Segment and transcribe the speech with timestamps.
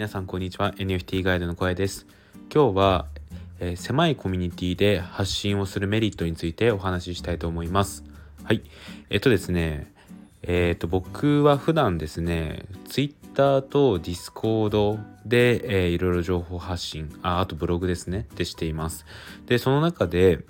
[0.00, 0.72] 皆さんこんにちは。
[0.76, 2.06] NFT ガイドの声です。
[2.50, 3.06] 今日は、
[3.58, 8.02] えー、狭いコミュニティで発信をするメリットについてお話ししたいと思います。
[8.42, 8.62] はい。
[9.10, 9.92] えっとですね
[10.42, 19.04] えっ、と僕は普段ですね Twitter と Discord で、えー、いろいろ情報発信ああとブログですねでしています。
[19.44, 20.46] でその中で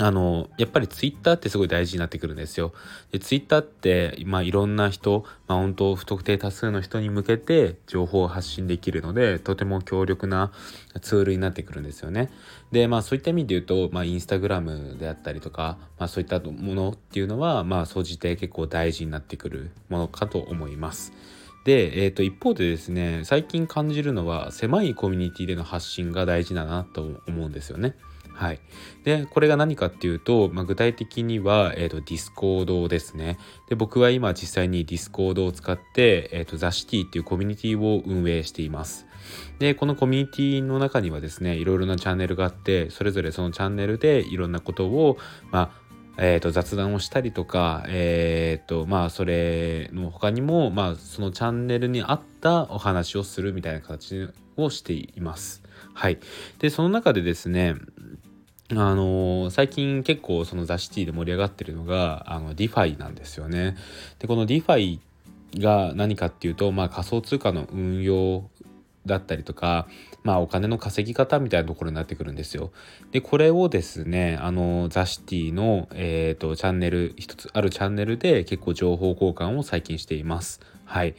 [0.00, 2.72] あの、やっぱりツイッターってすごい大事になってくるんですよ。
[3.10, 10.52] で、ツイッターって、まあいろんな人、まあ本当不特定多数の人に向けて情報を発信できるので、とても強力な
[11.00, 12.30] ツールになってくるんですよね。
[12.70, 21.12] で、まあそういった意味で言うと、まあインスタグラムであったりとか、まあそういったものっていうのは、まあ総じて結構大事になってくるものかと思います。
[21.64, 27.94] で、えー、と一方でですね最近感じるのは狭いコミュニティでの発信が大事だなと思うんですよね。
[28.38, 28.60] はい。
[29.02, 33.36] で、これが何かっていうと、まあ、具体的には、え、ー、と、 Discordですね。
[33.68, 39.08] で、僕は今実際に Discordを使って、えっ、ー、と、ザ・シティっていうコミュニティを運営しています。
[39.58, 45.18] で、このコミュニティの中にはですね、いろいろなチャンネルがあって、それぞれそのチャンネルでいろんなことを、
[45.50, 45.88] まあ、
[46.20, 55.62] えーと、雑談をしたりとか、えーとまあ、それの他にも、まあ、そのチャンネルに合ったお話をするみたいな形をしています。
[55.94, 56.18] はい、
[56.60, 57.74] でその中でですね
[58.70, 63.76] あの、最近結構そのザ・シティで盛り上がってるのがあの DeFi なんですよね。
[64.18, 65.00] でこの DeFi
[65.56, 68.50] が何かっていうと、まあ、仮想通貨の運用
[69.06, 69.88] だったりとか、
[70.22, 72.70] まあ、お金の稼ぎ方みたいなところになってくるんですよ。
[73.10, 80.60] でこれをですねあのザ・シティの、えーと、チャンネル一つあるチャンネルで結構情報交換を最近しています。
[80.84, 81.14] はい、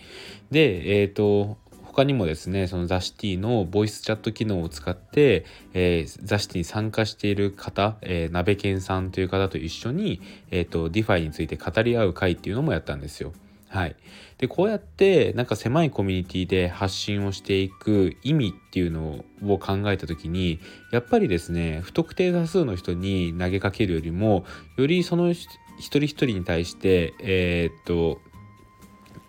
[0.52, 1.58] でえ、ー、と
[1.90, 13.34] 他にもですねそのザシティのボイスチャット機能を使って、えー、ザシティに参加している方、えー、鍋健さんという方と一緒に、えーと、 DeFi について語り合う会っていうのもやったんですよ。
[13.70, 13.96] はい、
[14.40, 20.60] でこうやってなんか狭いコミュニティで発信をしていく意味っていうのを考えた時に
[20.92, 24.44] やっぱりですね不特定多数の人に投げかけるよりも
[24.76, 28.20] よりその一人一人に対してえっ、と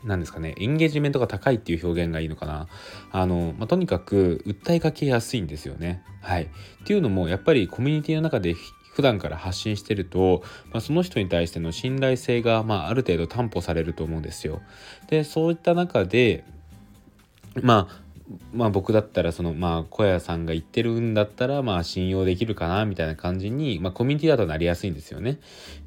[0.04, 2.68] 何ですかねエンゲージメントが高いっていう表現がいいのかな
[3.10, 6.02] あの、まあ、とにかく訴えかけやすいんですよね。
[6.22, 6.48] はい、っ
[6.84, 8.54] ていうのもやっぱりコミュニティの中で
[8.92, 14.60] 普段から発信してると、まあ、その人に対しての信頼性が、まあ、ある程度担保されると思うんですよ。
[15.08, 16.44] でそういった中で
[17.62, 18.09] まあ
[18.52, 25.38] まあ僕だったらそのまあ小屋さんが言ってるんだったらまあ信用できるかなみたいな感じに、まあ、コミュニティだとなりやすいんですよね。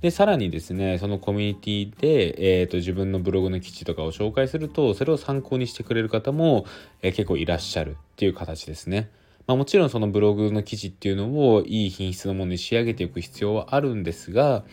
[0.01, 6.65] でさらにですねそのコミュニティで、えーと、自分のブログの記事とかを紹介するとそれを参考にしてくれる方も、
[7.01, 9.09] え、結構いらっしゃるっていう形ですね。
[9.45, 14.63] まあ、もちろんそのブログの記事っていうのをいい品質のものに仕上げていく必要はあるんですが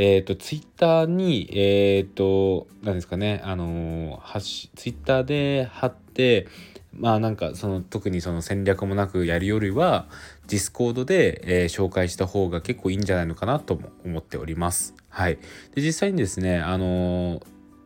[0.00, 6.46] えっ、ー、と、ツイッターに、えっ、ー、と、何ですかね、あの、ツイッターで貼って、
[6.92, 10.06] まあなんかその特にその戦略もなくやるよりは
[10.48, 14.94] Discordで、えー、紹介した方が結構いいんじゃないのかなとも思っております。
[15.08, 15.38] はい。
[15.74, 17.42] で実際にですねあのー、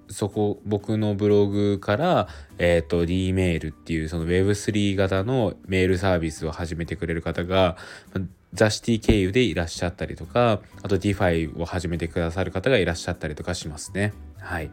[0.09, 7.77] そこ僕のブログから、えーと、D メールっていうその Web3 型のメールサービスを始めてくれる方が
[8.53, 14.13] ザシティ経由でいらっしゃったりとかあと DeFi を始めてくださる方がいらっしゃったりとかしますね。
[14.39, 14.71] はい。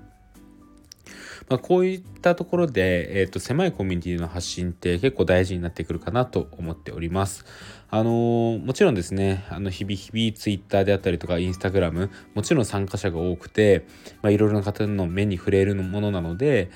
[1.50, 7.44] まあ、こういったところで、えーと、狭いコミュニティの発信って結構大事になってくるかなと思っております。
[7.92, 13.86] あの、もちろんですね、あの日々日々 Twitter であったりとか Instagram、もちろん参加者が多くて、
[14.22, 16.70] まあ、いろいろな方の目に触れるものなので、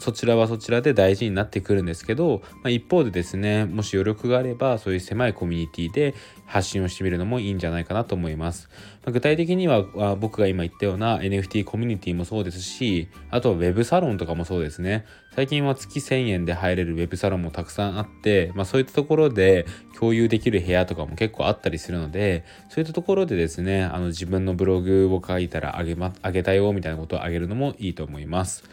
[0.00, 6.14] そちらはそちらで大事になってくるんですけど、まあ、一方でですねもし余力があればそういう狭いコミュニティで
[6.46, 8.68] 発信をしてみるのもいいんじゃないかなと思います、
[9.04, 9.82] まあ、具体的には
[10.16, 15.04] 僕が今言ったような NFT コミュニティもそうですしあとは Web サロンとかもそうですね。
[15.34, 28.64] 最近は月1000円で入れる Web サロンもたくさんあって、まあ、そういったところで共有できる部屋とかも結構あったりするのでそういったところでですねあの自分のブログを書いたらあげ,、ま、あげたよみたいなことをあげるのもいいと思います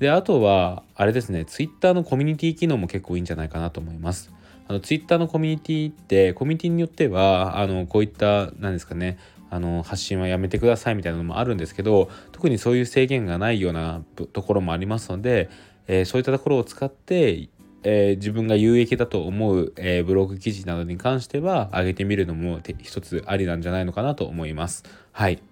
[0.00, 4.32] で、あとは、あれですね、Twitter のコミュニティ機能も結構いいんじゃないかなと思います。
[4.66, 9.18] あの、Twitter のコミュニティって、コミュニティによっては、あの、こういった、何ですかね、
[9.52, 15.50] あの発信はやめてくださいみたいなのもあるんですけど特にそういう制限がないようなところもありますので、
[15.88, 17.48] えー、そういったところを使って、
[17.82, 24.84] えー、自分が有益だと思う、えー、ブログ記事などに関しては上げてみるのも一つありなんじゃないのかなと思います。
[25.12, 25.42] はい、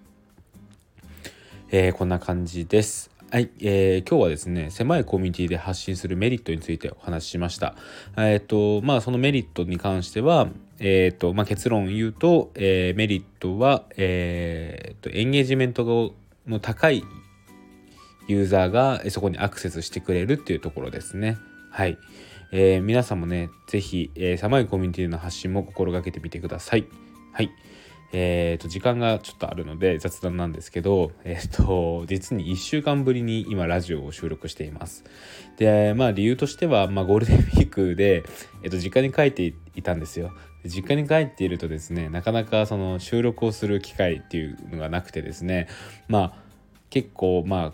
[1.71, 3.11] えこんな感じです。
[3.31, 7.75] はい、えー、今日はですね狭いコミュニティで発信するメリットについてお話ししました。
[8.17, 10.47] えっ、ー、とまあそのメリットに関しては
[10.79, 16.15] えっ、ー、とまあ結論を言うと、えー、メリットはえー、とエンゲージメント
[16.47, 17.03] の高い
[18.27, 21.37] ユーザーがそこにアクセスしてくれるっていうところですね。
[21.69, 21.97] はい。
[22.51, 26.87] えー、皆さんもね、是非、えー、狭いコミュニティの発信も心がけてみてください。
[27.31, 27.51] はい。
[28.11, 35.03] えーと、時間がちょっとあるので雑談なんですけど、えーと、実に1週間ぶりに今ラジオを収録しています。
[35.57, 38.23] でまあ理由としては、まあ、ゴールデンウィークで、
[38.63, 40.31] えーと、実家に帰っていたんですよ。
[40.65, 45.67] 実家に帰っているとですねなかなかその収録をする機会っていうのがなくてですね
[46.07, 46.33] まあ
[46.89, 47.73] 結構まあ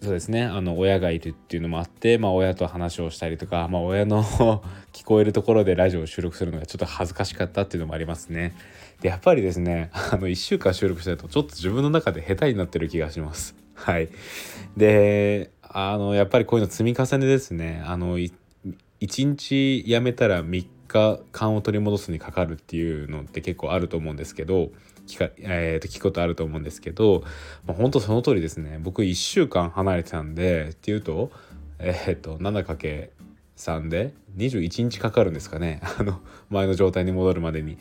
[0.00, 4.22] そうですねあの親がいるっていうのもあって、まあ、親と話をしたりとか、まあ、親の
[4.92, 8.54] 聞こえるところでラジオを収録するのがちょっと恥ずかしかったっていうのもありますね。
[9.00, 13.56] でやっぱりですねあの1週間収録したいとちょっと自分の中で下手になってる気がします。
[13.74, 14.08] はい、
[14.76, 17.82] であのやっぱりこういうの積み重ねですね。
[17.84, 18.32] あの1
[19.00, 24.70] 日やめたら3日勘を取り戻すにかかるっていうのって結構あると思うんですけど
[25.06, 27.22] 聞か、えー、と聞くことあると思うんですけど、
[27.66, 28.78] まあ、本当その通りですね。
[28.80, 31.30] 僕1週間離れてたんでっていうと
[31.78, 35.80] えっ、ー、と 7×3 で21日かかるんですかね。
[35.98, 36.20] あの
[36.50, 37.78] 前の状態に戻るまでに。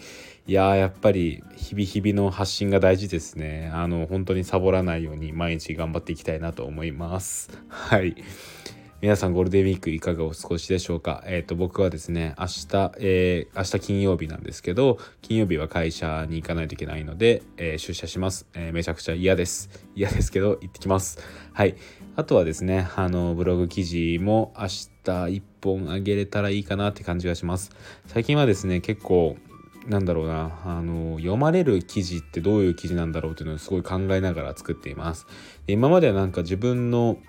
[0.47, 3.69] いややっぱり日々日々の発信が大事ですね。
[3.73, 7.49] あの本当にサボらないように毎日頑張っていきたいなと思います。
[7.67, 8.15] はい。
[8.99, 11.23] 皆さんゴールデンウィークいかがお過ごしでしょうか？
[11.27, 19.69] えっ、ー、と僕はですね明日、えー、明日金曜日なんですけど金曜日は会社に行かないといけないので、えー、出社します、えめちゃくちゃ嫌です。
[19.93, 21.19] 嫌ですけど行ってきます。
[21.53, 21.75] はい。
[22.15, 27.69] あとはですねあのブログ記事も明日1本あげれたらいいかなって感じがします。
[28.07, 29.37] 最近はですね結構
[29.85, 35.27] なんだろうなあの読まれる記事ってどういう記事なんだろうっていうのをすごい考えながら作っています。
[35.67, 37.19] で今まではなんか自分の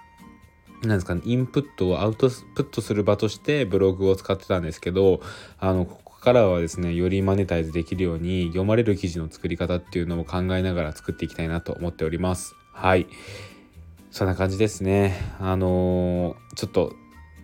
[0.83, 5.21] なんですかね、インプットをアウトプットする場としてブログを使ってたんですけど、
[5.59, 12.55] あの、ここからはですね、よりマネタイズできるように読まれる記事の作り方っていうのを考えながら作っていきたいなと思っております。
[12.73, 13.07] はい。
[14.11, 15.17] そんな感じですね。
[15.41, 16.95] あのー、ちょっと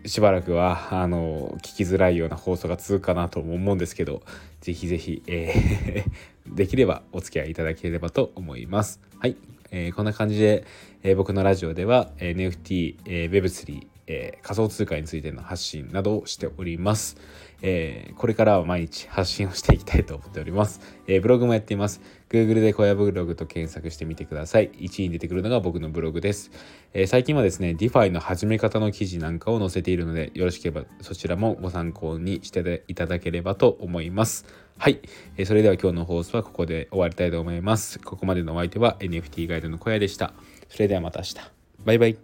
[0.07, 4.23] しばらくはあの聞きづらいような放送が続くかなとも思うんですけど
[4.61, 9.01] ぜひぜひ、えー、 できればお付き合いいただければと思います。
[9.19, 9.37] はい、
[9.77, 10.65] えー、こんな感じで、
[11.03, 17.17] えー、僕のラジオでは NFT、えー、Web3、えー、仮想通貨についての発信などをしております。
[17.61, 20.81] えー、これからは毎日発信をしていきたいと思っております。
[21.09, 22.01] えー、ブログもやっています。
[22.29, 24.71] Google で小屋ブログと検索してみてください。
[24.71, 26.53] 1位に出てくるのが僕のブログです。
[26.93, 34.47] えー、最近はですね、DeFi の始め方の記事なんかを載せているので、よろしければそちらもご参考にしていただければと思います。
[34.79, 35.01] はい、
[35.37, 37.99] えそれでは今日の放送はここで終わりたいと思います。
[37.99, 40.33] ここまでのお相手は NFT ガイドの小屋でした。
[40.69, 41.37] それではまた明日。
[41.85, 42.19] バイバイ。